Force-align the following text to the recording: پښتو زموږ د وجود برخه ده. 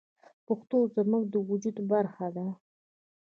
پښتو 0.47 0.77
زموږ 0.95 1.23
د 1.33 1.35
وجود 1.49 1.77
برخه 1.91 2.27
ده. 2.35 2.47